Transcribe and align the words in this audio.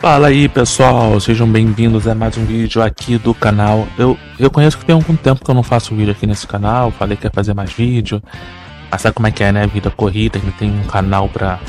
Fala 0.00 0.28
aí 0.28 0.48
pessoal, 0.48 1.20
sejam 1.20 1.46
bem-vindos 1.46 2.08
a 2.08 2.14
mais 2.14 2.34
um 2.38 2.44
vídeo 2.46 2.82
aqui 2.82 3.18
do 3.18 3.34
canal. 3.34 3.86
Eu, 3.98 4.18
eu 4.38 4.50
conheço 4.50 4.78
que 4.78 4.84
tem 4.86 4.94
algum 4.94 5.14
tempo 5.14 5.44
que 5.44 5.50
eu 5.50 5.54
não 5.54 5.62
faço 5.62 5.94
vídeo 5.94 6.12
aqui 6.12 6.26
nesse 6.26 6.46
canal, 6.46 6.90
falei 6.90 7.18
que 7.18 7.26
ia 7.26 7.30
fazer 7.30 7.52
mais 7.52 7.70
vídeo. 7.70 8.22
Mas 8.90 9.02
sabe 9.02 9.14
como 9.14 9.28
é 9.28 9.30
que 9.30 9.44
é, 9.44 9.52
né? 9.52 9.66
Vida 9.66 9.90
corrida, 9.90 10.38
gente 10.38 10.56
tem 10.56 10.70
um 10.70 10.84
canal 10.84 11.28
pra, 11.28 11.60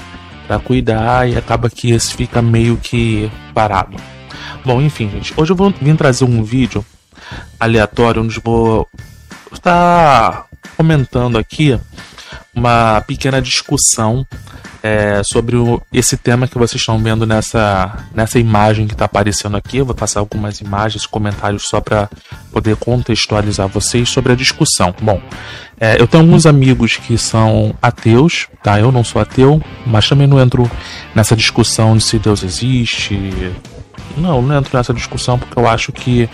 pra 0.48 0.60
cuidar 0.60 1.30
e 1.30 1.38
acaba 1.38 1.70
que 1.70 1.92
esse 1.92 2.14
fica 2.14 2.42
meio 2.42 2.78
que 2.78 3.30
parado. 3.54 3.98
Bom, 4.64 4.82
enfim, 4.82 5.10
gente, 5.10 5.34
hoje 5.36 5.52
eu 5.52 5.56
vou 5.56 5.70
vir 5.82 5.98
trazer 5.98 6.24
um 6.24 6.42
vídeo 6.42 6.86
aleatório 7.60 8.24
onde 8.24 8.40
vou 8.40 8.88
estar 9.52 10.46
comentando 10.78 11.38
aqui 11.38 11.78
uma 12.56 13.02
pequena 13.02 13.42
discussão 13.42 14.26
é, 14.84 15.22
sobre 15.24 15.56
o, 15.56 15.82
esse 15.94 16.18
tema 16.18 16.48
que 16.48 16.58
vocês 16.58 16.82
estão 16.82 16.98
vendo 16.98 17.26
nessa, 17.26 18.06
nessa 18.14 18.40
imagem 18.40 18.88
que 18.88 18.94
está 18.94 19.06
aparecendo 19.06 19.56
aqui. 19.56 19.78
Eu 19.78 19.86
vou 19.86 19.96
passar 19.96 20.20
algumas 20.20 20.60
imagens, 20.60 21.06
comentários 21.06 21.64
só 21.68 21.80
para 21.80 22.10
poder 22.52 22.76
contextualizar 22.76 23.68
vocês 23.68 24.10
sobre 24.10 24.34
a 24.34 24.36
discussão. 24.36 24.94
Bom, 25.02 25.22
é, 25.80 26.02
eu 26.02 26.08
tenho 26.08 26.24
alguns 26.24 26.46
amigos 26.46 26.98
que 26.98 27.18
são 27.18 27.76
ateus, 27.82 28.48
tá? 28.64 28.80
Eu 28.80 28.92
não 28.92 29.04
sou 29.04 29.22
ateu, 29.22 29.62
mas 29.86 30.08
também 30.08 30.28
não 30.28 30.40
entro 30.40 30.70
nessa 31.14 31.36
discussão 31.36 31.96
de 31.96 32.04
se 32.04 32.18
Deus 32.18 32.44
existe. 32.44 33.18
Não, 34.18 34.42
não 34.42 34.58
entro 34.58 34.76
nessa 34.78 34.94
discussão 34.94 35.40
porque 35.40 35.58
eu 35.58 35.68
acho 35.68 35.92
que 35.92 36.30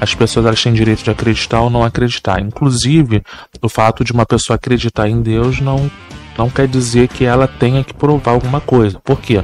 as 0.00 0.14
pessoas 0.14 0.46
elas 0.46 0.60
têm 0.60 0.72
direito 0.72 1.04
de 1.04 1.10
acreditar 1.10 1.60
ou 1.60 1.70
não 1.70 1.84
acreditar. 1.84 2.40
Inclusive, 2.40 3.22
o 3.60 3.68
fato 3.68 4.02
de 4.02 4.12
uma 4.12 4.26
pessoa 4.26 4.56
acreditar 4.56 5.08
em 5.08 5.22
Deus 5.22 5.60
não 5.60 5.88
não 6.36 6.48
quer 6.50 6.66
dizer 6.66 7.08
que 7.08 7.24
ela 7.24 7.46
tenha 7.46 7.84
que 7.84 7.94
provar 7.94 8.32
alguma 8.32 8.60
coisa. 8.60 8.98
Por 9.00 9.20
quê? 9.20 9.42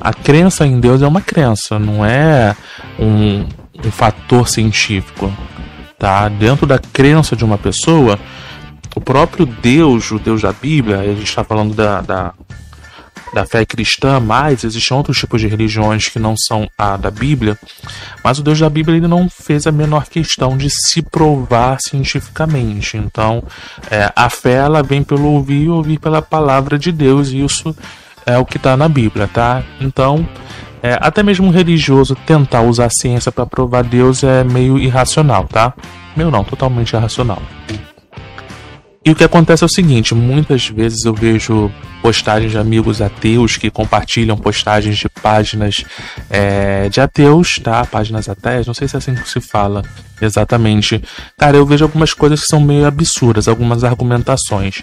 A 0.00 0.12
crença 0.12 0.66
em 0.66 0.78
Deus 0.78 1.02
é 1.02 1.06
uma 1.06 1.20
crença, 1.20 1.78
não 1.78 2.04
é 2.04 2.54
um, 2.98 3.44
um 3.84 3.90
fator 3.90 4.48
científico. 4.48 5.32
Tá? 5.98 6.28
Dentro 6.28 6.66
da 6.66 6.78
crença 6.78 7.34
de 7.34 7.44
uma 7.44 7.58
pessoa, 7.58 8.18
o 8.94 9.00
próprio 9.00 9.44
Deus, 9.46 10.10
o 10.10 10.18
Deus 10.18 10.42
da 10.42 10.52
Bíblia, 10.52 11.00
a 11.00 11.04
gente 11.04 11.24
está 11.24 11.42
falando 11.42 11.74
da, 11.74 12.00
da, 12.00 12.34
da 13.32 13.44
fé 13.46 13.64
cristã, 13.64 14.20
mas 14.20 14.64
existem 14.64 14.96
outros 14.96 15.18
tipos 15.18 15.40
de 15.40 15.48
religiões 15.48 16.08
que 16.08 16.18
não 16.18 16.34
são 16.36 16.68
a 16.76 16.96
da 16.96 17.10
Bíblia, 17.10 17.58
mas 18.24 18.38
o 18.38 18.42
Deus 18.42 18.58
da 18.58 18.68
Bíblia 18.68 18.96
ele 18.96 19.08
não 19.08 19.28
fez 19.28 19.66
a 19.66 19.72
menor 19.72 20.06
questão 20.06 20.56
de 20.56 20.68
se 20.70 21.02
provar 21.02 21.78
cientificamente. 21.80 22.96
Então, 22.96 23.42
é, 23.90 24.10
a 24.14 24.28
fé 24.30 24.54
ela 24.54 24.82
vem 24.82 25.02
pelo 25.02 25.28
ouvir 25.28 25.64
e 25.64 25.68
ouvir 25.68 25.98
pela 25.98 26.22
palavra 26.22 26.78
de 26.78 26.90
Deus, 26.90 27.30
e 27.30 27.44
isso 27.44 27.74
é 28.24 28.36
o 28.38 28.44
que 28.44 28.56
está 28.56 28.76
na 28.76 28.88
Bíblia, 28.88 29.28
tá? 29.28 29.62
Então, 29.80 30.28
é, 30.82 30.96
até 31.00 31.22
mesmo 31.22 31.46
um 31.46 31.50
religioso 31.50 32.14
tentar 32.26 32.62
usar 32.62 32.86
a 32.86 32.90
ciência 32.90 33.32
para 33.32 33.46
provar 33.46 33.82
Deus 33.82 34.22
é 34.22 34.44
meio 34.44 34.78
irracional, 34.78 35.44
tá? 35.44 35.72
Meu 36.16 36.30
não, 36.30 36.44
totalmente 36.44 36.92
irracional. 36.92 37.42
E 39.04 39.10
o 39.10 39.14
que 39.14 39.24
acontece 39.24 39.62
é 39.64 39.66
o 39.66 39.70
seguinte: 39.70 40.14
muitas 40.14 40.68
vezes 40.68 41.04
eu 41.04 41.14
vejo 41.14 41.70
postagens 42.02 42.52
de 42.52 42.58
amigos 42.58 43.00
ateus 43.00 43.56
que 43.56 43.70
compartilham 43.70 44.36
postagens 44.36 44.96
de 44.98 45.08
páginas 45.08 45.84
é, 46.30 46.88
de 46.88 47.00
ateus, 47.00 47.58
tá? 47.62 47.84
Páginas 47.84 48.28
ateias, 48.28 48.66
não 48.66 48.74
sei 48.74 48.88
se 48.88 48.96
é 48.96 48.98
assim 48.98 49.14
que 49.14 49.28
se 49.28 49.40
fala 49.40 49.82
exatamente. 50.20 51.02
Cara, 51.36 51.56
eu 51.56 51.66
vejo 51.66 51.84
algumas 51.84 52.12
coisas 52.12 52.40
que 52.40 52.46
são 52.46 52.60
meio 52.60 52.86
absurdas, 52.86 53.48
algumas 53.48 53.84
argumentações. 53.84 54.82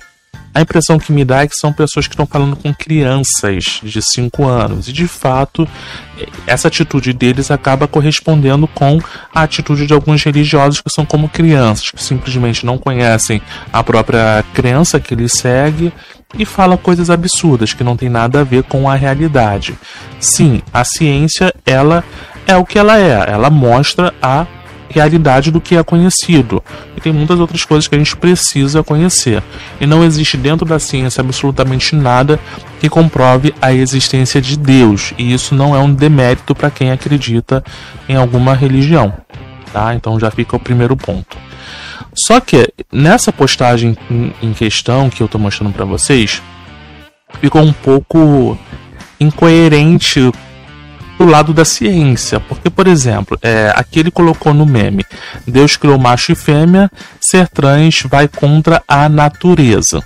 A 0.55 0.61
impressão 0.61 0.97
que 0.97 1.11
me 1.11 1.25
dá 1.25 1.41
é 1.41 1.47
que 1.47 1.55
são 1.55 1.73
pessoas 1.73 2.07
que 2.07 2.13
estão 2.13 2.25
falando 2.25 2.55
com 2.55 2.73
crianças 2.73 3.81
de 3.83 4.01
5 4.01 4.47
anos. 4.47 4.87
E 4.87 4.93
de 4.93 5.05
fato, 5.05 5.67
essa 6.47 6.69
atitude 6.69 7.11
deles 7.11 7.51
acaba 7.51 7.89
correspondendo 7.89 8.65
com 8.65 9.01
a 9.33 9.41
atitude 9.41 9.85
de 9.85 9.93
alguns 9.93 10.23
religiosos 10.23 10.79
que 10.79 10.89
são 10.89 11.05
como 11.05 11.27
crianças, 11.27 11.91
que 11.91 12.01
simplesmente 12.01 12.65
não 12.65 12.77
conhecem 12.77 13.41
a 13.73 13.83
própria 13.83 14.45
crença 14.53 14.97
que 14.97 15.13
eles 15.13 15.33
seguem 15.33 15.91
e 16.39 16.45
fala 16.45 16.77
coisas 16.77 17.09
absurdas 17.09 17.73
que 17.73 17.83
não 17.83 17.97
tem 17.97 18.07
nada 18.07 18.39
a 18.39 18.43
ver 18.45 18.63
com 18.63 18.89
a 18.89 18.95
realidade. 18.95 19.77
Sim, 20.21 20.61
a 20.73 20.85
ciência, 20.85 21.53
ela 21.65 22.01
é 22.47 22.55
o 22.55 22.63
que 22.63 22.79
ela 22.79 22.97
é, 22.97 23.29
ela 23.29 23.49
mostra 23.49 24.13
a 24.21 24.45
realidade 24.95 25.51
do 25.51 25.59
que 25.59 25.75
é 25.75 25.83
conhecido. 25.83 26.63
E 26.95 27.01
tem 27.01 27.11
muitas 27.11 27.37
outras 27.39 27.65
coisas 27.65 27.87
que 27.87 27.95
a 27.95 27.97
gente 27.97 28.15
precisa 28.15 28.81
conhecer. 28.81 29.43
E 29.79 29.85
não 29.85 30.03
existe 30.03 30.37
dentro 30.37 30.65
da 30.65 30.79
ciência 30.79 31.21
absolutamente 31.21 31.95
nada 31.95 32.39
que 32.79 32.89
comprove 32.89 33.53
a 33.61 33.73
existência 33.73 34.41
de 34.41 34.57
Deus. 34.57 35.13
E 35.17 35.33
isso 35.33 35.53
não 35.53 35.75
é 35.75 35.79
um 35.79 35.93
demérito 35.93 36.55
para 36.55 36.71
quem 36.71 36.91
acredita 36.91 37.63
em 38.07 38.15
alguma 38.15 38.55
religião. 38.55 39.13
Tá? 39.73 39.93
Então 39.93 40.17
já 40.17 40.31
fica 40.31 40.55
o 40.55 40.59
primeiro 40.59 40.95
ponto. 40.95 41.37
Só 42.25 42.39
que 42.39 42.69
nessa 42.91 43.33
postagem 43.33 43.97
em 44.41 44.53
questão 44.53 45.09
que 45.09 45.21
eu 45.21 45.25
estou 45.25 45.41
mostrando 45.41 45.73
para 45.73 45.83
vocês, 45.83 46.41
ficou 47.41 47.61
um 47.61 47.73
pouco 47.73 48.57
incoerente 49.19 50.31
do 51.17 51.25
lado 51.25 51.53
da 51.53 51.65
ciência. 51.65 52.39
Porque, 52.39 52.69
por 52.69 52.87
exemplo, 52.87 53.37
é, 53.41 53.71
aqui 53.75 53.99
ele 53.99 54.11
colocou 54.11 54.53
no 54.53 54.65
meme: 54.65 55.05
Deus 55.47 55.77
criou 55.77 55.97
macho 55.97 56.31
e 56.31 56.35
fêmea, 56.35 56.89
ser 57.19 57.47
trans 57.47 58.03
vai 58.03 58.27
contra 58.27 58.83
a 58.87 59.09
natureza. 59.09 60.03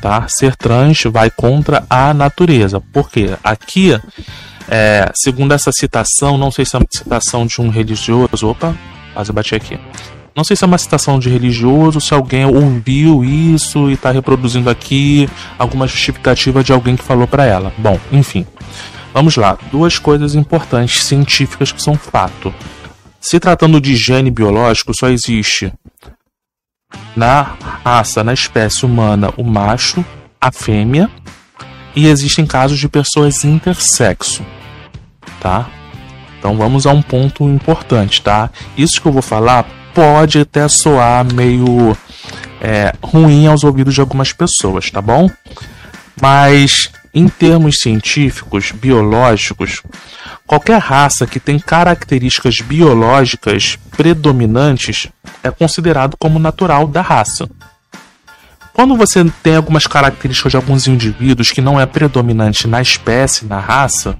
Tá? 0.00 0.26
Ser 0.28 0.56
trans 0.56 1.02
vai 1.04 1.30
contra 1.30 1.84
a 1.88 2.12
natureza. 2.12 2.80
Porque 2.92 3.30
aqui, 3.42 3.98
é, 4.68 5.10
segundo 5.14 5.52
essa 5.52 5.70
citação, 5.72 6.36
não 6.36 6.50
sei 6.50 6.64
se 6.64 6.74
é 6.74 6.78
uma 6.78 6.86
citação 6.92 7.46
de 7.46 7.60
um 7.60 7.68
religioso. 7.68 8.48
Opa, 8.48 8.74
quase 9.14 9.32
bati 9.32 9.54
aqui. 9.54 9.78
Não 10.34 10.44
sei 10.44 10.56
se 10.56 10.64
é 10.64 10.66
uma 10.66 10.78
citação 10.78 11.18
de 11.18 11.28
religioso, 11.28 12.00
se 12.00 12.14
alguém 12.14 12.46
ouviu 12.46 13.22
isso 13.22 13.90
e 13.90 13.92
está 13.92 14.10
reproduzindo 14.10 14.70
aqui 14.70 15.28
alguma 15.58 15.86
justificativa 15.86 16.64
de 16.64 16.72
alguém 16.72 16.96
que 16.96 17.04
falou 17.04 17.26
para 17.26 17.44
ela. 17.44 17.70
Bom, 17.76 18.00
enfim. 18.10 18.46
Vamos 19.12 19.36
lá, 19.36 19.58
duas 19.70 19.98
coisas 19.98 20.34
importantes 20.34 21.04
científicas 21.04 21.70
que 21.70 21.82
são 21.82 21.94
fato. 21.94 22.52
Se 23.20 23.38
tratando 23.38 23.80
de 23.80 23.94
gene 23.94 24.30
biológico, 24.30 24.92
só 24.94 25.08
existe 25.08 25.72
na 27.14 27.54
raça, 27.84 28.24
na 28.24 28.32
espécie 28.32 28.84
humana, 28.86 29.32
o 29.36 29.44
macho, 29.44 30.04
a 30.40 30.50
fêmea, 30.50 31.10
e 31.94 32.06
existem 32.06 32.46
casos 32.46 32.78
de 32.78 32.88
pessoas 32.88 33.44
intersexo, 33.44 34.44
tá? 35.40 35.68
Então 36.38 36.56
vamos 36.56 36.86
a 36.86 36.90
um 36.90 37.02
ponto 37.02 37.44
importante, 37.48 38.22
tá? 38.22 38.50
Isso 38.76 39.00
que 39.00 39.06
eu 39.06 39.12
vou 39.12 39.22
falar 39.22 39.66
pode 39.94 40.38
até 40.38 40.66
soar 40.68 41.24
meio 41.32 41.96
é, 42.60 42.92
ruim 43.02 43.46
aos 43.46 43.62
ouvidos 43.62 43.94
de 43.94 44.00
algumas 44.00 44.32
pessoas, 44.32 44.90
tá 44.90 45.02
bom? 45.02 45.30
Mas 46.20 46.90
em 47.14 47.28
termos 47.28 47.76
científicos, 47.80 48.72
biológicos, 48.72 49.82
qualquer 50.46 50.78
raça 50.78 51.26
que 51.26 51.38
tem 51.38 51.58
características 51.58 52.60
biológicas 52.60 53.78
predominantes 53.96 55.08
é 55.42 55.50
considerado 55.50 56.16
como 56.18 56.38
natural 56.38 56.86
da 56.86 57.02
raça. 57.02 57.48
Quando 58.72 58.96
você 58.96 59.22
tem 59.42 59.56
algumas 59.56 59.86
características 59.86 60.52
de 60.52 60.56
alguns 60.56 60.86
indivíduos 60.86 61.50
que 61.50 61.60
não 61.60 61.78
é 61.78 61.84
predominante 61.84 62.66
na 62.66 62.80
espécie, 62.80 63.44
na 63.44 63.60
raça, 63.60 64.16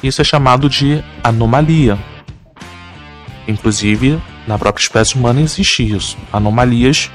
isso 0.00 0.20
é 0.20 0.24
chamado 0.24 0.68
de 0.68 1.02
anomalia. 1.24 1.98
Inclusive, 3.48 4.20
na 4.46 4.56
própria 4.56 4.82
espécie 4.82 5.16
humana 5.16 5.40
existe 5.40 5.82
isso, 5.82 6.16
anomalias 6.32 7.10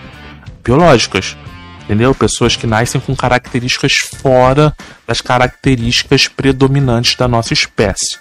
biológicas 0.63 1.37
entendeu? 1.83 2.13
Pessoas 2.13 2.55
que 2.55 2.67
nascem 2.67 3.01
com 3.01 3.15
características 3.15 3.93
fora 4.21 4.73
das 5.07 5.21
características 5.21 6.27
predominantes 6.27 7.15
da 7.15 7.27
nossa 7.27 7.53
espécie, 7.53 8.17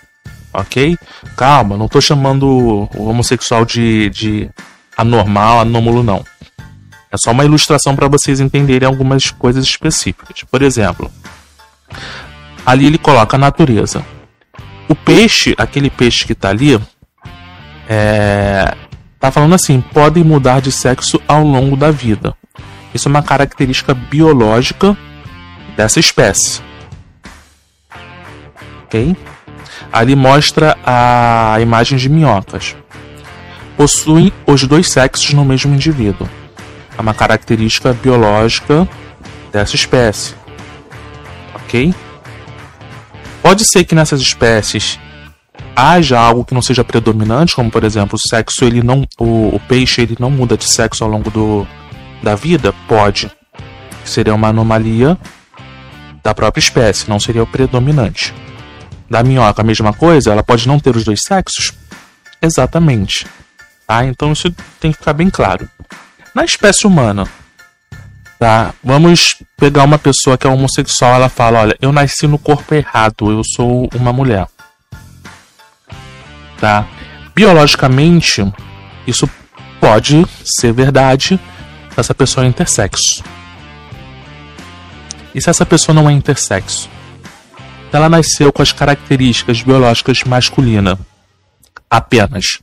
ok? 0.52 0.96
Calma, 1.36 1.76
não 1.76 1.86
estou 1.86 2.00
chamando 2.00 2.88
o 2.94 3.08
homossexual 3.08 3.64
de, 3.64 4.10
de 4.10 4.50
anormal, 4.96 5.60
anômalo, 5.60 6.02
não. 6.02 6.24
É 7.12 7.16
só 7.16 7.32
uma 7.32 7.44
ilustração 7.44 7.96
para 7.96 8.06
vocês 8.06 8.38
entenderem 8.38 8.86
algumas 8.86 9.30
coisas 9.30 9.64
específicas. 9.64 10.44
Por 10.48 10.62
exemplo, 10.62 11.10
ali 12.64 12.86
ele 12.86 12.98
coloca 12.98 13.36
a 13.36 13.38
natureza. 13.38 14.04
O 14.88 14.94
peixe, 14.94 15.54
aquele 15.58 15.90
peixe 15.90 16.24
que 16.24 16.32
está 16.32 16.50
ali, 16.50 16.80
é, 17.88 18.74
tá 19.18 19.30
falando 19.30 19.54
assim, 19.54 19.80
podem 19.80 20.22
mudar 20.22 20.60
de 20.60 20.70
sexo 20.70 21.20
ao 21.26 21.42
longo 21.42 21.76
da 21.76 21.90
vida. 21.90 22.34
Isso 22.94 23.08
é 23.08 23.10
uma 23.10 23.22
característica 23.22 23.94
biológica 23.94 24.96
dessa 25.76 26.00
espécie. 26.00 26.60
Ok? 28.84 29.16
Ali 29.92 30.16
mostra 30.16 30.76
a 30.84 31.58
imagem 31.60 31.96
de 31.96 32.08
minhocas. 32.08 32.76
Possuem 33.76 34.32
os 34.46 34.66
dois 34.66 34.90
sexos 34.90 35.32
no 35.32 35.44
mesmo 35.44 35.74
indivíduo. 35.74 36.28
É 36.98 37.00
uma 37.00 37.14
característica 37.14 37.92
biológica 37.92 38.86
dessa 39.52 39.74
espécie. 39.74 40.34
Ok? 41.54 41.94
Pode 43.42 43.64
ser 43.64 43.84
que 43.84 43.94
nessas 43.94 44.20
espécies 44.20 44.98
haja 45.74 46.18
algo 46.18 46.44
que 46.44 46.52
não 46.52 46.60
seja 46.60 46.84
predominante, 46.84 47.54
como 47.54 47.70
por 47.70 47.84
exemplo, 47.84 48.16
o 48.16 48.28
sexo 48.28 48.64
ele 48.64 48.82
não 48.82 49.06
o, 49.18 49.54
o 49.54 49.60
peixe 49.66 50.02
ele 50.02 50.16
não 50.18 50.30
muda 50.30 50.56
de 50.56 50.70
sexo 50.70 51.02
ao 51.04 51.10
longo 51.10 51.30
do, 51.30 51.66
da 52.22 52.34
vida, 52.34 52.72
pode. 52.86 53.30
Seria 54.04 54.34
uma 54.34 54.48
anomalia 54.48 55.18
da 56.22 56.34
própria 56.34 56.60
espécie, 56.60 57.08
não 57.08 57.18
seria 57.18 57.42
o 57.42 57.46
predominante. 57.46 58.34
Da 59.08 59.22
minhoca, 59.22 59.62
a 59.62 59.64
mesma 59.64 59.92
coisa, 59.92 60.30
ela 60.30 60.42
pode 60.42 60.68
não 60.68 60.78
ter 60.78 60.96
os 60.96 61.04
dois 61.04 61.20
sexos? 61.26 61.72
Exatamente. 62.40 63.26
Tá? 63.86 64.04
Então 64.04 64.32
isso 64.32 64.54
tem 64.78 64.92
que 64.92 64.98
ficar 64.98 65.12
bem 65.12 65.28
claro. 65.28 65.68
Na 66.34 66.44
espécie 66.44 66.86
humana, 66.86 67.26
tá? 68.38 68.72
Vamos 68.84 69.36
pegar 69.56 69.84
uma 69.84 69.98
pessoa 69.98 70.38
que 70.38 70.46
é 70.46 70.50
homossexual, 70.50 71.14
ela 71.14 71.28
fala, 71.28 71.60
olha, 71.60 71.76
eu 71.80 71.92
nasci 71.92 72.26
no 72.26 72.38
corpo 72.38 72.74
errado, 72.74 73.30
eu 73.30 73.42
sou 73.44 73.88
uma 73.94 74.12
mulher. 74.12 74.46
Tá? 76.58 76.86
Biologicamente, 77.34 78.46
isso 79.06 79.28
pode 79.80 80.24
ser 80.44 80.72
verdade 80.72 81.40
se 82.02 82.06
essa 82.06 82.14
pessoa 82.14 82.46
é 82.46 82.48
intersexo. 82.48 83.22
E 85.34 85.40
se 85.40 85.50
essa 85.50 85.66
pessoa 85.66 85.94
não 85.94 86.08
é 86.08 86.12
intersexo? 86.12 86.88
Ela 87.92 88.08
nasceu 88.08 88.52
com 88.52 88.62
as 88.62 88.72
características 88.72 89.62
biológicas 89.62 90.22
masculina 90.24 90.98
apenas. 91.90 92.58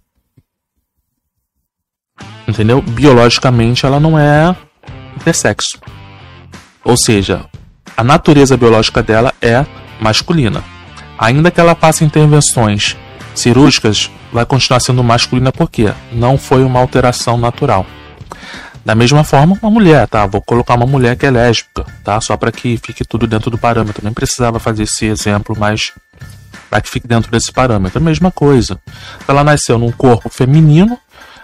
Entendeu? 2.48 2.82
Biologicamente 2.82 3.86
ela 3.86 4.00
não 4.00 4.18
é 4.18 4.56
intersexo. 5.16 5.80
Ou 6.84 6.98
seja, 6.98 7.46
a 7.96 8.04
natureza 8.04 8.58
biológica 8.58 9.04
dela 9.04 9.34
é 9.42 9.66
masculina. 10.00 10.64
Ainda 11.20 11.52
que 11.52 11.60
ela 11.60 11.76
faça 11.76 12.04
intervenções 12.04 12.96
cirúrgicas, 13.36 14.10
vai 14.32 14.46
continuar 14.46 14.80
sendo 14.80 15.04
masculina 15.04 15.52
porque 15.52 15.94
não 16.12 16.38
foi 16.38 16.64
uma 16.64 16.80
alteração 16.80 17.38
natural. 17.38 17.86
Da 18.88 18.96
mesma 18.96 19.22
forma, 19.22 19.60
uma 19.62 19.70
mulher, 19.70 20.08
tá? 20.08 20.26
Vou 20.26 20.42
colocar 20.42 20.76
uma 20.76 20.86
mulher 20.86 21.18
que 21.18 21.26
é 21.26 21.30
lésbica, 21.30 21.86
tá? 22.06 22.22
Só 22.22 22.38
para 22.38 22.54
que 22.54 22.80
fique 22.82 23.04
tudo 23.04 23.28
dentro 23.28 23.52
do 23.52 23.58
parâmetro. 23.58 24.02
Nem 24.02 24.14
precisava 24.14 24.60
fazer 24.60 24.84
esse 24.84 25.06
exemplo, 25.08 25.54
mas 25.60 25.92
para 26.70 26.80
que 26.80 26.90
fique 26.90 27.06
dentro 27.06 27.30
desse 27.30 27.52
parâmetro. 27.52 28.00
A 28.00 28.02
mesma 28.02 28.32
coisa. 28.32 28.80
Ela 29.28 29.44
nasceu 29.44 29.78
num 29.78 29.92
corpo 29.92 30.30
feminino, 30.30 30.98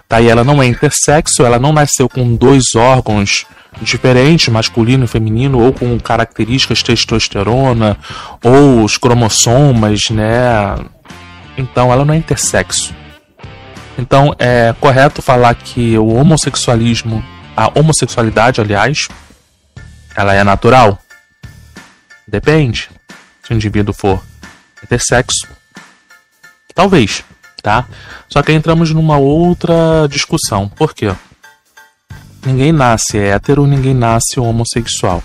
tá? 0.08 0.22
E 0.22 0.30
ela 0.30 0.46
não 0.46 0.64
é 0.64 0.68
intersexo, 0.68 1.44
ela 1.44 1.60
não 1.60 1.74
nasceu 1.74 2.08
com 2.08 2.34
dois 2.34 2.76
órgãos 2.76 3.46
diferentes, 3.82 4.48
masculino 4.48 5.04
e 5.04 5.08
feminino, 5.10 5.60
ou 5.60 5.74
com 5.74 6.00
características 6.00 6.82
testosterona, 6.82 7.98
ou 8.42 8.86
os 8.86 8.98
cromossomas, 8.98 10.00
né? 10.12 10.78
Então 11.58 11.92
ela 11.92 12.06
não 12.06 12.14
é 12.14 12.18
intersexo. 12.18 12.96
Então 13.98 14.34
é 14.40 14.74
correto 14.80 15.22
falar 15.22 15.54
que 15.56 15.98
o 15.98 16.08
homossexualismo, 16.14 17.22
a 17.56 17.72
homossexualidade, 17.78 18.62
aliás, 18.62 19.08
ela 20.16 20.34
é 20.34 20.44
natural? 20.44 21.00
Depende. 22.28 22.90
Se 23.44 23.52
o 23.52 23.56
indivíduo 23.56 23.94
for 23.94 24.24
intersexo, 24.84 25.48
talvez, 26.74 27.24
tá? 27.62 27.86
Só 28.30 28.42
que 28.42 28.52
entramos 28.52 28.92
numa 28.92 29.18
outra 29.18 30.08
discussão. 30.10 30.68
Por 30.68 30.94
quê? 30.94 31.14
Ninguém 32.46 32.72
nasce 32.72 33.18
hétero, 33.18 33.66
ninguém 33.66 33.94
nasce 33.94 34.40
homossexual. 34.40 35.24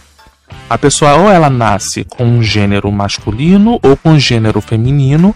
A 0.71 0.79
pessoa 0.79 1.15
ou 1.15 1.31
ela 1.31 1.51
nasce 1.51 2.05
com 2.05 2.25
um 2.25 2.43
gênero 2.43 2.91
masculino 2.93 3.81
ou 3.83 3.97
com 3.97 4.11
um 4.11 4.21
gênero 4.21 4.61
feminino 4.61 5.35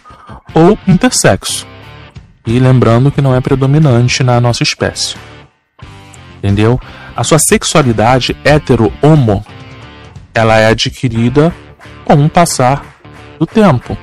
ou 0.54 0.78
intersexo. 0.86 1.66
E 2.46 2.58
lembrando 2.58 3.10
que 3.10 3.22
não 3.22 3.34
é 3.34 3.40
predominante 3.40 4.22
na 4.22 4.40
nossa 4.40 4.62
espécie. 4.62 5.16
Entendeu? 6.42 6.80
A 7.14 7.22
sua 7.22 7.38
sexualidade 7.38 8.36
hetero-homo 8.44 9.44
ela 10.34 10.58
é 10.58 10.66
adquirida 10.66 11.54
com 12.04 12.24
o 12.24 12.28
passar 12.28 12.84
do 13.38 13.46
tempo. 13.46 13.96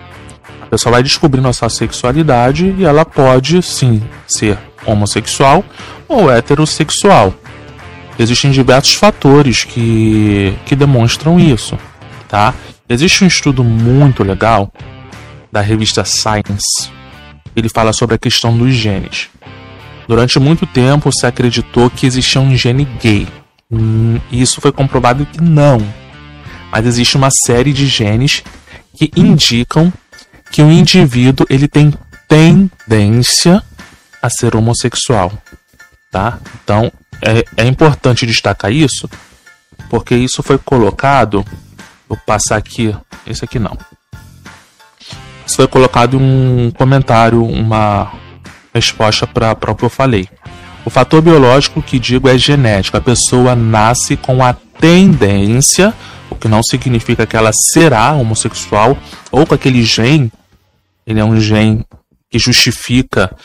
A 0.61 0.65
pessoa 0.67 0.93
vai 0.93 1.03
descobrindo 1.03 1.47
a 1.47 1.53
sua 1.53 1.69
sexualidade 1.69 2.73
e 2.77 2.85
ela 2.85 3.03
pode 3.03 3.61
sim 3.61 4.01
ser 4.27 4.57
homossexual 4.85 5.63
ou 6.07 6.31
heterossexual. 6.31 7.33
Existem 8.17 8.51
diversos 8.51 8.93
fatores 8.93 9.63
que, 9.63 10.53
que 10.65 10.75
demonstram 10.75 11.39
isso, 11.39 11.77
tá? 12.27 12.53
Existe 12.87 13.23
um 13.23 13.27
estudo 13.27 13.63
muito 13.63 14.23
legal 14.23 14.71
da 15.51 15.61
revista 15.61 16.03
Science. 16.05 16.91
Ele 17.55 17.69
fala 17.69 17.91
sobre 17.93 18.15
a 18.15 18.19
questão 18.19 18.57
dos 18.57 18.73
genes. 18.73 19.29
Durante 20.09 20.39
muito 20.39 20.65
tempo 20.65 21.11
se 21.11 21.27
acreditou 21.27 21.87
que 21.87 22.07
existia 22.07 22.41
um 22.41 22.55
gene 22.55 22.83
gay. 22.83 23.27
Hum, 23.71 24.19
e 24.31 24.41
isso 24.41 24.59
foi 24.59 24.71
comprovado 24.71 25.23
que 25.23 25.39
não. 25.39 25.77
Mas 26.71 26.87
existe 26.87 27.15
uma 27.15 27.29
série 27.45 27.71
de 27.71 27.85
genes 27.85 28.43
que 28.97 29.11
indicam 29.15 29.93
que 30.51 30.63
o 30.63 30.71
indivíduo 30.71 31.45
ele 31.47 31.67
tem 31.67 31.93
tendência 32.27 33.61
a 34.19 34.31
ser 34.31 34.55
homossexual, 34.55 35.31
tá? 36.09 36.39
Então 36.63 36.91
é, 37.21 37.63
é 37.63 37.67
importante 37.67 38.25
destacar 38.25 38.71
isso, 38.71 39.07
porque 39.91 40.15
isso 40.15 40.41
foi 40.41 40.57
colocado. 40.57 41.45
Vou 42.07 42.17
passar 42.25 42.57
aqui, 42.57 42.95
esse 43.27 43.45
aqui 43.45 43.59
não. 43.59 43.77
Isso 45.45 45.57
foi 45.57 45.67
colocado 45.67 46.17
em 46.17 46.65
um 46.67 46.71
comentário, 46.71 47.45
uma 47.45 48.11
resposta 48.73 49.25
para 49.27 49.71
o 49.71 49.75
que 49.75 49.83
eu 49.83 49.89
falei. 49.89 50.27
O 50.85 50.89
fator 50.89 51.21
biológico 51.21 51.81
que 51.81 51.99
digo 51.99 52.29
é 52.29 52.37
genético. 52.37 52.97
A 52.97 53.01
pessoa 53.01 53.55
nasce 53.55 54.15
com 54.15 54.43
a 54.43 54.53
tendência, 54.53 55.93
o 56.29 56.35
que 56.35 56.47
não 56.47 56.63
significa 56.63 57.25
que 57.25 57.35
ela 57.35 57.51
será 57.53 58.13
homossexual, 58.13 58.97
ou 59.31 59.45
com 59.45 59.53
aquele 59.53 59.83
gene, 59.83 60.31
ele 61.05 61.19
é 61.19 61.25
um 61.25 61.39
gene 61.39 61.85
que 62.29 62.39
justifica 62.39 63.35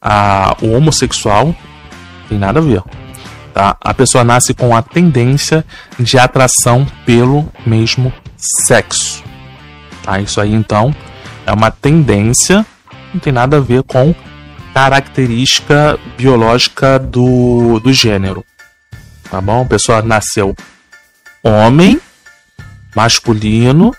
a, 0.00 0.56
o 0.60 0.72
homossexual, 0.72 1.54
tem 2.28 2.38
nada 2.38 2.58
a 2.58 2.62
ver. 2.62 2.82
Tá? 3.54 3.76
A 3.80 3.94
pessoa 3.94 4.24
nasce 4.24 4.54
com 4.54 4.74
a 4.74 4.82
tendência 4.82 5.64
de 5.98 6.18
atração 6.18 6.86
pelo 7.04 7.48
mesmo 7.66 8.12
sexo. 8.36 9.22
Tá? 10.02 10.20
Isso 10.20 10.40
aí 10.40 10.52
então 10.52 10.94
é 11.46 11.52
uma 11.52 11.70
tendência, 11.70 12.66
não 13.12 13.20
tem 13.20 13.32
nada 13.32 13.58
a 13.58 13.60
ver 13.60 13.82
com 13.82 14.14
característica 14.72 15.98
biológica 16.16 16.98
do, 16.98 17.80
do 17.80 17.92
gênero. 17.92 18.44
Tá 19.30 19.40
bom? 19.40 19.62
A 19.62 19.66
pessoa 19.66 20.02
nasceu 20.02 20.54
homem, 21.42 22.00
masculino, 22.94 23.94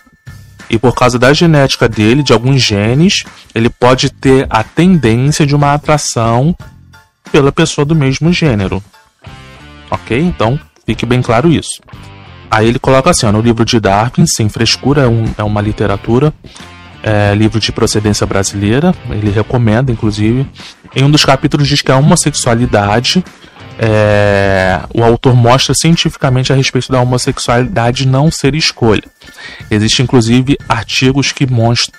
e 0.70 0.78
por 0.78 0.96
causa 0.96 1.20
da 1.20 1.34
genética 1.34 1.88
dele, 1.88 2.24
de 2.24 2.34
alguns 2.34 2.62
genes, 2.62 3.24
ele 3.54 3.70
pode 3.70 4.10
ter 4.10 4.48
a 4.50 4.64
tendência 4.64 5.46
de 5.46 5.56
uma 5.56 5.74
atração 5.74 6.56
pela 7.32 7.52
pessoa 7.52 7.86
do 7.86 7.96
mesmo 7.96 8.32
gênero. 8.32 8.84
Ok? 9.90 10.20
Então, 10.20 10.60
fique 10.86 11.06
bem 11.06 11.22
claro 11.22 11.52
isso. 11.52 11.82
Aí 12.50 12.68
ele 12.68 12.80
coloca 12.80 13.10
assim, 13.10 13.26
ó, 13.26 13.32
no 13.32 13.42
livro 13.42 13.66
de 13.66 13.80
Darwin, 13.80 14.26
sem 14.28 14.48
frescura, 14.48 15.04
é, 15.04 15.08
um, 15.08 15.26
é 15.38 15.44
uma 15.44 15.62
literatura, 15.62 16.34
é, 17.04 17.36
livro 17.36 17.60
de 17.60 17.72
procedência 17.72 18.26
brasileira, 18.26 18.96
ele 19.10 19.30
recomenda, 19.30 19.92
inclusive. 19.92 20.50
Em 20.96 21.04
um 21.04 21.12
dos 21.12 21.26
capítulos 21.26 21.68
diz 21.68 21.82
que 21.82 21.92
a 21.92 21.98
homossexualidade, 21.98 23.24
é, 23.78 24.80
o 24.94 25.04
autor 25.04 25.36
mostra 25.36 25.76
cientificamente 25.76 26.54
a 26.54 26.56
respeito 26.56 26.92
da 26.92 27.02
homossexualidade 27.02 28.08
não 28.08 28.32
ser 28.32 28.56
escolha. 28.56 29.04
Existem, 29.70 30.06
inclusive, 30.06 30.58
artigos 30.70 31.34
que 31.34 31.46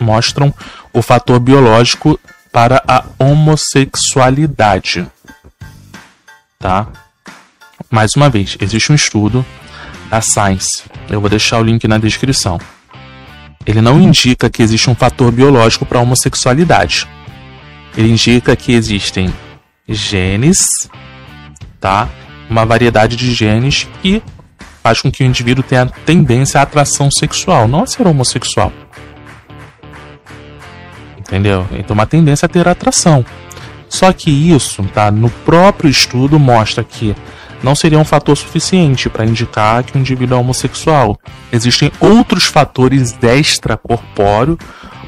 mostram 0.01 0.55
o 0.93 1.03
fator 1.03 1.39
biológico 1.39 2.19
para 2.51 2.83
a 2.89 3.05
homossexualidade. 3.19 5.07
Tá? 6.59 6.87
Mais 7.91 8.13
uma 8.17 8.31
vez, 8.31 8.57
existe 8.61 8.91
um 8.91 8.95
estudo 8.95 9.45
da 10.09 10.21
Science. 10.21 10.85
Eu 11.11 11.21
vou 11.21 11.29
deixar 11.29 11.59
o 11.59 11.63
link 11.63 11.87
na 11.87 11.99
descrição. 11.99 12.59
Ele 13.67 13.81
não 13.81 14.01
indica 14.01 14.51
que 14.51 14.63
existe 14.63 14.91
um 14.91 14.95
fator 14.95 15.33
biológico 15.33 15.87
para 15.87 15.99
a 15.99 16.03
homossexualidade. 16.03 17.09
Ele 17.97 18.11
indica 18.11 18.55
que 18.55 18.73
existem 18.73 19.33
genes, 19.89 20.59
tá? 21.81 22.09
Uma 22.51 22.67
variedade 22.67 23.17
de 23.17 23.33
genes 23.33 23.89
que 24.03 24.23
faz 24.83 25.01
com 25.01 25.11
que 25.11 25.23
o 25.23 25.27
indivíduo 25.27 25.65
tenha 25.65 25.87
tendência 26.05 26.61
à 26.61 26.63
atração 26.63 27.09
sexual, 27.11 27.67
não 27.67 27.85
a 27.85 27.87
ser 27.87 28.07
homossexual. 28.07 28.71
Entendeu? 31.19 31.67
Então, 31.73 31.95
uma 31.95 32.07
tendência 32.07 32.45
a 32.45 32.49
ter 32.49 32.69
atração. 32.69 33.25
Só 33.89 34.13
que 34.13 34.31
isso, 34.31 34.83
tá? 34.93 35.11
No 35.11 35.31
próprio 35.31 35.89
estudo 35.89 36.39
mostra 36.39 36.85
que 36.85 37.17
não 37.65 37.75
seria 37.75 37.99
um 37.99 38.05
fator 38.05 38.37
suficiente 38.37 39.09
para 39.09 39.25
indicar 39.25 39.83
que 39.83 39.97
o 39.97 39.99
indivíduo 39.99 40.37
é 40.37 40.41
homossexual. 40.41 41.19
Existem 41.51 41.91
outros 41.99 42.45
fatores 42.45 43.17
extracorpóreos 43.23 44.59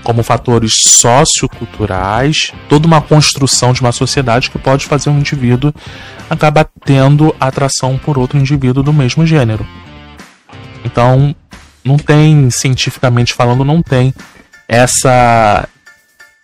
como 0.02 0.22
fatores 0.22 0.72
socioculturais, 0.82 2.52
toda 2.68 2.86
uma 2.86 3.02
construção 3.02 3.72
de 3.72 3.80
uma 3.82 3.92
sociedade 3.92 4.50
que 4.50 4.58
pode 4.58 4.86
fazer 4.86 5.10
um 5.10 5.18
indivíduo 5.18 5.74
acabar 6.30 6.66
tendo 6.84 7.34
atração 7.38 7.98
por 7.98 8.16
outro 8.16 8.38
indivíduo 8.38 8.82
do 8.82 8.92
mesmo 8.92 9.26
gênero. 9.26 9.66
Então, 10.82 11.34
não 11.84 11.98
tem, 11.98 12.48
cientificamente 12.50 13.34
falando, 13.34 13.64
não 13.64 13.82
tem 13.82 14.14
essa 14.66 15.68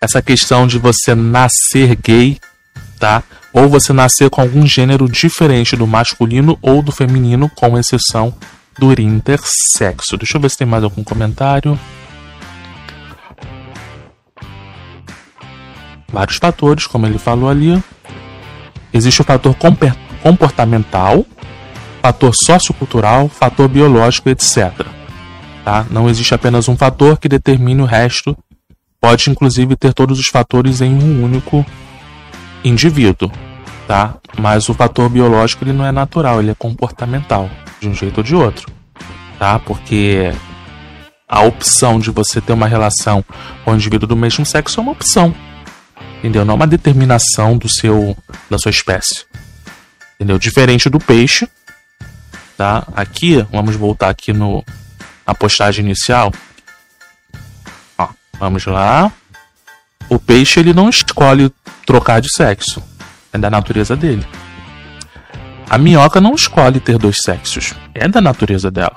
essa 0.00 0.21
questão 0.21 0.66
de 0.66 0.78
você 0.78 1.14
nascer 1.14 1.95
gay, 1.95 2.38
tá? 2.99 3.23
Ou 3.52 3.68
você 3.68 3.92
nascer 3.92 4.30
com 4.30 4.40
algum 4.40 4.66
gênero 4.66 5.09
diferente 5.09 5.76
do 5.76 5.87
masculino 5.87 6.59
ou 6.62 6.82
do 6.82 6.90
feminino, 6.90 7.50
com 7.54 7.78
exceção 7.78 8.35
do 8.78 8.99
intersexo. 9.00 10.16
Deixa 10.16 10.37
eu 10.37 10.40
ver 10.40 10.50
se 10.50 10.59
tem 10.59 10.66
mais 10.66 10.82
algum 10.82 11.04
comentário. 11.04 11.78
Vários 16.12 16.37
fatores, 16.37 16.87
como 16.87 17.06
ele 17.06 17.18
falou 17.18 17.49
ali. 17.49 17.82
Existe 18.92 19.23
o 19.23 19.25
fator 19.25 19.56
comportamental, 20.23 21.25
fator 22.02 22.35
sociocultural, 22.35 23.28
fator 23.28 23.68
biológico, 23.68 24.28
etc. 24.28 24.87
Tá? 25.64 25.87
Não 25.90 26.11
existe 26.11 26.35
apenas 26.35 26.68
um 26.68 26.76
fator 26.76 27.18
que 27.18 27.28
determine 27.28 27.80
o 27.80 27.87
resto. 27.87 28.37
Pode 29.00 29.30
inclusive 29.30 29.75
ter 29.76 29.94
todos 29.94 30.18
os 30.18 30.26
fatores 30.26 30.80
em 30.80 30.92
um 30.92 31.25
único 31.25 31.64
indivíduo, 32.64 33.31
tá? 33.87 34.14
Mas 34.38 34.69
o 34.69 34.75
fator 34.75 35.09
biológico 35.09 35.64
ele 35.64 35.73
não 35.73 35.85
é 35.85 35.92
natural, 35.92 36.40
ele 36.40 36.50
é 36.50 36.54
comportamental, 36.54 37.50
de 37.81 37.88
um 37.88 37.95
jeito 37.95 38.19
ou 38.19 38.23
de 38.23 38.35
outro, 38.35 38.71
tá? 39.38 39.59
Porque 39.59 40.33
a 41.28 41.40
opção 41.40 41.99
de 41.99 42.11
você 42.11 42.40
ter 42.40 42.52
uma 42.52 42.66
relação 42.66 43.25
com 43.64 43.73
um 43.73 43.75
indivíduo 43.75 44.09
do 44.09 44.16
mesmo 44.16 44.45
sexo 44.45 44.81
é 44.81 44.83
uma 44.83 44.92
opção, 44.92 45.35
entendeu? 46.19 46.45
Não 46.45 46.52
é 46.52 46.57
uma 46.57 46.66
determinação 46.66 47.57
do 47.57 47.69
seu 47.69 48.16
da 48.50 48.59
sua 48.59 48.71
espécie, 48.71 49.25
entendeu? 50.14 50.38
Diferente 50.38 50.88
do 50.88 50.99
peixe, 50.99 51.49
tá? 52.57 52.87
Aqui, 52.95 53.45
vamos 53.50 53.76
voltar 53.76 54.11
aqui 54.11 54.33
no 54.33 54.64
na 55.26 55.35
postagem 55.35 55.85
inicial. 55.85 56.33
Ó, 57.99 58.09
vamos 58.38 58.66
lá. 58.66 59.12
O 60.09 60.18
peixe 60.18 60.61
ele 60.61 60.73
não 60.73 60.88
escolhe 60.88 61.52
trocar 61.87 62.21
de 62.21 62.28
sexo, 62.35 62.82
é 63.32 63.38
da 63.38 63.50
natureza 63.50 63.97
dele. 63.97 64.26
A 65.68 65.78
minhoca 65.78 66.21
não 66.21 66.35
escolhe 66.35 66.80
ter 66.80 66.99
dois 66.99 67.16
sexos, 67.23 67.73
é 67.94 68.06
da 68.06 68.21
natureza 68.21 68.71
dela. 68.71 68.97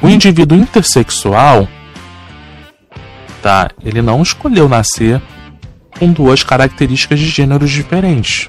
O 0.00 0.08
indivíduo 0.08 0.56
intersexual, 0.56 1.68
tá? 3.42 3.70
Ele 3.82 4.00
não 4.00 4.22
escolheu 4.22 4.68
nascer 4.68 5.20
com 5.98 6.12
duas 6.12 6.42
características 6.42 7.18
de 7.18 7.28
gêneros 7.28 7.70
diferentes, 7.70 8.48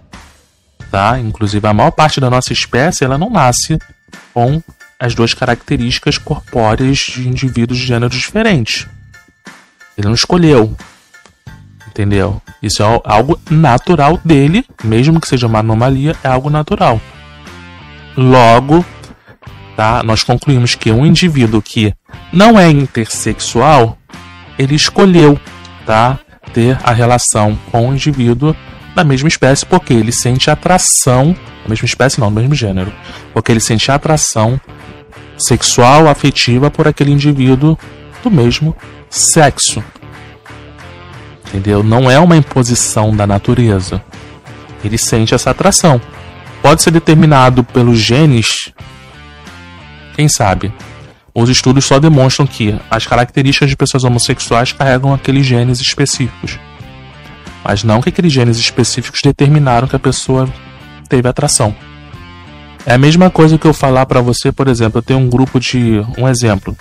tá? 0.92 1.20
Inclusive 1.20 1.68
a 1.68 1.74
maior 1.74 1.92
parte 1.92 2.20
da 2.20 2.30
nossa 2.30 2.54
espécie 2.54 3.04
ela 3.04 3.18
não 3.18 3.30
nasce 3.30 3.80
com 4.34 4.62
as 5.00 5.14
duas 5.16 5.34
características 5.34 6.18
corpóreas 6.18 6.98
de 6.98 7.28
indivíduos 7.28 7.80
de 7.80 7.86
gêneros 7.86 8.16
diferentes. 8.16 8.88
Ele 9.98 10.08
não 10.08 10.16
escolheu. 10.16 10.76
Entendeu? 11.96 12.42
Isso 12.62 12.84
é 12.84 13.02
algo 13.06 13.40
natural 13.50 14.20
dele, 14.22 14.66
mesmo 14.84 15.22
que 15.22 15.30
seja 15.30 15.48
uma 15.48 15.60
anomalia, 15.60 16.14
é 16.22 16.28
algo 16.28 16.50
natural. 16.50 17.00
Logo, 18.18 18.84
tá? 19.78 20.04
Nós 20.04 20.22
concluímos 20.22 20.76
que 20.76 20.92
um 20.92 21.06
indivíduo 21.06 21.62
que 21.62 21.94
não 22.34 22.60
é 22.60 22.70
intersexual, 22.70 23.98
ele 24.60 24.76
escolheu, 24.76 25.40
tá? 25.86 26.20
Ter 26.54 26.78
a 26.84 26.92
relação 26.92 27.58
com 27.72 27.88
um 27.88 27.94
indivíduo 27.94 28.54
da 28.94 29.06
mesma 29.06 29.30
espécie 29.30 29.66
porque 29.66 29.94
ele 29.94 30.12
sente 30.12 30.52
atração, 30.52 31.34
da 31.64 31.70
mesma 31.70 31.86
espécie 31.86 32.20
não, 32.20 32.28
do 32.30 32.42
mesmo 32.42 32.56
gênero, 32.56 32.92
porque 33.34 33.54
ele 33.54 33.62
sente 33.62 33.90
atração 33.90 34.60
sexual, 35.38 36.10
afetiva 36.10 36.70
por 36.70 36.90
aquele 36.90 37.12
indivíduo 37.12 37.80
do 38.22 38.30
mesmo 38.30 38.76
sexo. 39.10 39.82
Entendeu? 41.56 41.82
Não 41.82 42.12
é 42.12 42.20
uma 42.20 42.36
imposição 42.36 43.16
da 43.16 43.26
natureza. 43.26 44.04
Ele 44.84 44.98
sente 44.98 45.34
essa 45.34 45.52
atração. 45.52 46.02
Pode 46.62 46.82
ser 46.82 46.92
determinado 46.92 47.64
pelos 47.64 47.98
genes. 47.98 48.74
Quem 50.18 50.28
sabe? 50.28 50.74
Os 51.34 51.48
estudos 51.48 51.86
só 51.86 51.98
demonstram 51.98 52.46
que 52.46 52.78
as 52.92 53.08
características 53.08 53.70
de 53.70 53.78
pessoas 53.78 54.04
homossexuais 54.04 54.74
carregam 54.74 55.14
aqueles 55.14 55.46
genes 55.46 55.80
específicos. 55.80 56.60
Mas 57.64 57.86
não 57.86 58.02
que 58.02 58.10
aqueles 58.10 58.34
genes 58.34 58.58
específicos 58.58 59.22
determinaram 59.22 59.88
que 59.88 59.96
a 59.96 60.00
pessoa 60.00 60.50
teve 61.08 61.30
atração. 61.30 61.74
É 62.86 62.96
a 62.96 62.98
mesma 62.98 63.30
coisa 63.30 63.58
que 63.58 63.66
eu 63.66 63.74
falar 63.74 64.06
para 64.06 64.20
você, 64.20 64.52
por 64.52 64.68
exemplo, 64.68 65.00
eu 65.00 65.04
tenho 65.04 65.20
um 65.20 65.30
grupo 65.30 65.58
de, 65.58 66.06
um 66.18 66.28
exemplo, 66.28 66.76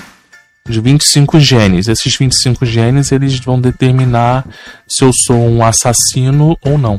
de 0.68 0.80
25 0.80 1.38
genes. 1.38 1.88
Esses 1.88 2.16
25 2.16 2.64
genes, 2.64 3.12
eles 3.12 3.38
vão 3.38 3.60
determinar 3.60 4.46
se 4.88 5.04
eu 5.04 5.10
sou 5.12 5.36
um 5.36 5.64
assassino 5.64 6.56
ou 6.64 6.78
não. 6.78 6.98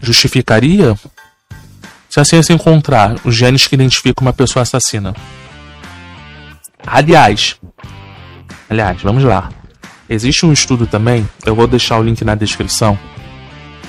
Justificaria 0.00 0.96
se 2.08 2.20
a 2.20 2.24
ciência 2.24 2.52
encontrar 2.52 3.16
os 3.24 3.34
genes 3.34 3.66
que 3.66 3.74
identificam 3.74 4.26
uma 4.26 4.32
pessoa 4.32 4.62
assassina. 4.62 5.14
Aliás, 6.86 7.56
aliás, 8.68 9.00
vamos 9.02 9.24
lá. 9.24 9.50
Existe 10.08 10.44
um 10.44 10.52
estudo 10.52 10.86
também, 10.86 11.26
eu 11.46 11.54
vou 11.54 11.66
deixar 11.66 11.98
o 11.98 12.02
link 12.02 12.22
na 12.24 12.34
descrição, 12.34 12.98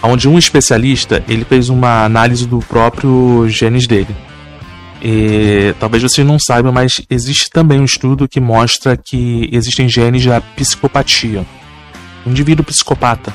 onde 0.01 0.29
um 0.29 0.37
especialista 0.37 1.23
ele 1.27 1.43
fez 1.43 1.69
uma 1.69 2.05
análise 2.05 2.47
do 2.47 2.59
próprio 2.59 3.47
genes 3.49 3.87
dele. 3.87 4.15
E, 5.05 5.75
talvez 5.81 6.01
vocês 6.01 6.25
não 6.25 6.39
saibam, 6.39 6.71
mas 6.71 6.93
existe 7.09 7.49
também 7.49 7.77
um 7.77 7.83
estudo 7.83 8.25
que 8.25 8.39
mostra 8.39 8.95
que 8.95 9.49
existem 9.51 9.89
genes 9.89 10.25
da 10.25 10.39
psicopatia. 10.39 11.45
Um 12.25 12.31
indivíduo 12.31 12.63
psicopata 12.63 13.33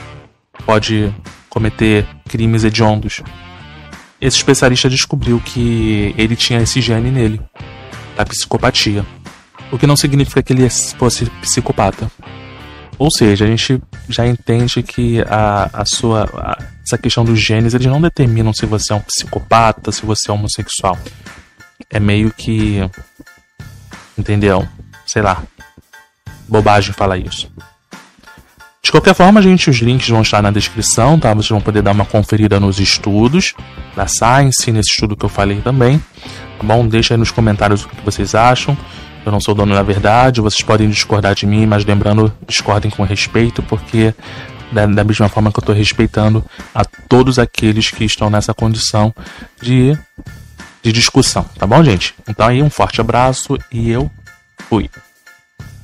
pode 0.64 1.14
cometer 1.50 2.06
crimes 2.26 2.64
hediondos. 2.64 3.22
Esse 4.18 4.38
especialista 4.38 4.88
descobriu 4.88 5.38
que 5.44 6.14
ele 6.16 6.34
tinha 6.34 6.62
esse 6.62 6.80
gene 6.80 7.10
nele, 7.10 7.38
da 8.16 8.24
psicopatia. 8.24 9.04
O 9.70 9.78
que 9.78 9.86
não 9.86 9.96
significa 9.96 10.42
que 10.42 10.54
ele 10.54 10.70
fosse 10.70 11.26
psicopata. 11.42 12.10
Ou 12.98 13.10
seja, 13.10 13.44
a 13.44 13.48
gente 13.48 13.80
já 14.08 14.26
entende 14.26 14.82
que 14.82 15.20
a, 15.28 15.68
a 15.72 15.84
sua. 15.84 16.24
A, 16.34 16.78
essa 16.82 16.96
questão 16.96 17.22
dos 17.22 17.38
genes, 17.38 17.74
eles 17.74 17.86
não 17.86 18.00
determinam 18.00 18.54
se 18.54 18.64
você 18.64 18.94
é 18.94 18.96
um 18.96 19.00
psicopata, 19.00 19.92
se 19.92 20.06
você 20.06 20.30
é 20.30 20.32
homossexual. 20.32 20.96
É 21.90 21.98
meio 21.98 22.32
que. 22.32 22.78
Entendeu? 24.16 24.66
Sei 25.06 25.22
lá. 25.22 25.42
Bobagem 26.48 26.92
falar 26.92 27.18
isso. 27.18 27.50
De 28.82 28.90
qualquer 28.90 29.14
forma, 29.14 29.42
gente, 29.42 29.68
os 29.68 29.76
links 29.78 30.08
vão 30.08 30.22
estar 30.22 30.40
na 30.40 30.50
descrição, 30.50 31.18
tá? 31.18 31.34
Vocês 31.34 31.50
vão 31.50 31.60
poder 31.60 31.82
dar 31.82 31.92
uma 31.92 32.06
conferida 32.06 32.58
nos 32.58 32.80
estudos 32.80 33.52
da 33.94 34.06
Science, 34.06 34.72
nesse 34.72 34.92
estudo 34.92 35.14
que 35.14 35.26
eu 35.26 35.28
falei 35.28 35.60
também. 35.60 35.98
Tá 36.58 36.64
bom? 36.64 36.88
Deixa 36.88 37.12
aí 37.12 37.18
nos 37.18 37.30
comentários 37.30 37.84
o 37.84 37.88
que 37.88 38.02
vocês 38.02 38.34
acham. 38.34 38.76
Eu 39.26 39.32
não 39.32 39.40
sou 39.40 39.54
dono 39.54 39.74
da 39.74 39.82
verdade, 39.82 40.40
vocês 40.40 40.62
podem 40.62 40.88
discordar 40.88 41.34
de 41.34 41.44
mim, 41.44 41.66
mas 41.66 41.84
lembrando, 41.84 42.32
discordem 42.46 42.90
com 42.90 43.02
respeito, 43.02 43.62
porque 43.62 44.14
da, 44.72 44.86
da 44.86 45.04
mesma 45.04 45.28
forma 45.28 45.52
que 45.52 45.58
eu 45.58 45.62
estou 45.62 45.74
respeitando 45.74 46.42
a 46.74 46.82
todos 46.84 47.38
aqueles 47.38 47.90
que 47.90 48.04
estão 48.04 48.30
nessa 48.30 48.54
condição 48.54 49.14
de, 49.60 49.98
de 50.92 51.00
discussão, 51.00 51.44
tá 51.58 51.66
bom, 51.66 51.82
gente? 51.82 52.14
Então 52.28 52.46
aí 52.46 52.62
um 52.62 52.70
forte 52.70 53.00
abraço 53.00 53.58
e 53.70 53.90
eu 53.90 54.10
fui. 54.68 54.90